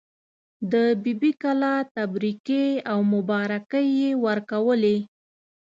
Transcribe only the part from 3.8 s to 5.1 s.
یې ورکولې.